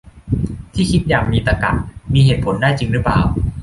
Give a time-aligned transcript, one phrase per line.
[0.73, 1.73] ที่คิดอย่างมีตรรกะ
[2.13, 3.19] มีเหตุผลได้จริงหรือเปล่า